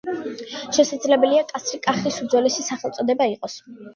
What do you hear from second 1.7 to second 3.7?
კახის უძველესი სახელწოდება იყოს.